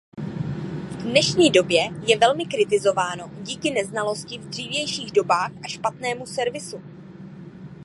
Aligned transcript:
V 0.89 0.95
dnešní 1.03 1.49
době 1.51 1.87
je 2.07 2.17
velmi 2.17 2.45
kritizováno 2.45 3.31
díky 3.41 3.71
neznalosti 3.71 4.37
v 4.37 4.49
dřívějších 4.49 5.11
dobách 5.11 5.51
a 5.65 5.67
špatnému 5.67 6.25
servisu. 6.25 6.81